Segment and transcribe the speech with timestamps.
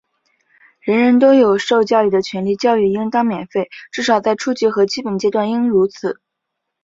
[0.79, 6.19] 人人都有受教育的权利,教育应当免费,至少在初级和基本阶段应如此。